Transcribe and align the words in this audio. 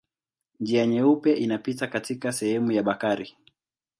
Njia 0.59 0.85
Nyeupe 0.87 1.33
inapita 1.33 1.87
katika 1.87 2.31
sehemu 2.31 2.71
ya 2.71 2.83
Bakari. 2.83 3.37